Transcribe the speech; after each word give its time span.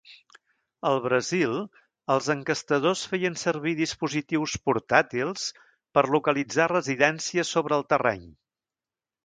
Al 0.91 0.95
Brasil, 1.01 1.51
els 2.13 2.29
enquestadors 2.35 3.03
feien 3.11 3.37
servir 3.43 3.75
dispositius 3.81 4.57
portàtils 4.71 5.45
per 5.99 6.07
localitzar 6.19 6.69
residències 6.75 7.57
sobre 7.59 7.81
el 7.81 7.89
terreny. 7.95 8.29